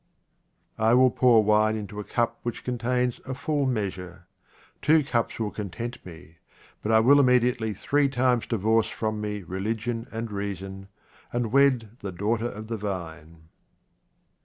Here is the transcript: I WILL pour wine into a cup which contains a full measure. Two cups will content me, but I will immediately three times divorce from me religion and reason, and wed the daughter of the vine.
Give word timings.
I 0.79 0.95
WILL 0.95 1.11
pour 1.11 1.43
wine 1.43 1.75
into 1.75 1.99
a 1.99 2.03
cup 2.03 2.39
which 2.41 2.63
contains 2.63 3.19
a 3.23 3.35
full 3.35 3.67
measure. 3.67 4.25
Two 4.81 5.03
cups 5.03 5.37
will 5.39 5.51
content 5.51 6.03
me, 6.03 6.37
but 6.81 6.91
I 6.91 6.99
will 6.99 7.19
immediately 7.19 7.75
three 7.75 8.09
times 8.09 8.47
divorce 8.47 8.89
from 8.89 9.21
me 9.21 9.43
religion 9.43 10.07
and 10.11 10.31
reason, 10.31 10.87
and 11.31 11.51
wed 11.51 11.97
the 11.99 12.11
daughter 12.11 12.49
of 12.49 12.65
the 12.67 12.77
vine. 12.77 13.49